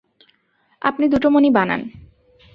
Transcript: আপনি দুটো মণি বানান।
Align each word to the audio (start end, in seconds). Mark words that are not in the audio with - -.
আপনি 0.81 1.05
দুটো 1.07 1.27
মণি 1.29 1.49
বানান। 1.51 1.81